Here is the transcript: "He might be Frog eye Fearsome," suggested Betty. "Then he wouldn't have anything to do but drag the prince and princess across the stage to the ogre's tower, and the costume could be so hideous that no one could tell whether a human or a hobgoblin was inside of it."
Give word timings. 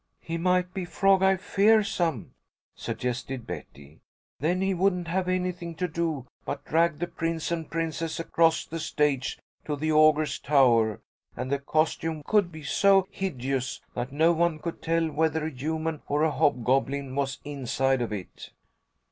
"He 0.21 0.35
might 0.39 0.73
be 0.73 0.83
Frog 0.83 1.21
eye 1.21 1.37
Fearsome," 1.37 2.33
suggested 2.73 3.45
Betty. 3.45 4.01
"Then 4.39 4.59
he 4.61 4.73
wouldn't 4.73 5.07
have 5.09 5.27
anything 5.27 5.75
to 5.75 5.87
do 5.87 6.25
but 6.43 6.65
drag 6.65 6.97
the 6.97 7.05
prince 7.05 7.51
and 7.51 7.69
princess 7.69 8.19
across 8.19 8.65
the 8.65 8.79
stage 8.79 9.37
to 9.65 9.75
the 9.75 9.91
ogre's 9.91 10.39
tower, 10.39 11.01
and 11.37 11.51
the 11.51 11.59
costume 11.59 12.23
could 12.25 12.51
be 12.51 12.63
so 12.63 13.07
hideous 13.11 13.79
that 13.93 14.11
no 14.11 14.33
one 14.33 14.57
could 14.57 14.81
tell 14.81 15.07
whether 15.11 15.45
a 15.45 15.51
human 15.51 16.01
or 16.07 16.23
a 16.23 16.31
hobgoblin 16.31 17.13
was 17.13 17.37
inside 17.45 18.01
of 18.01 18.11
it." 18.11 18.49